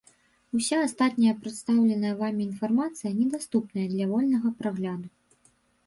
[0.59, 5.07] Уся астатняя прадстаўленая вамі інфармацыя недаступная для вольнага прагляду.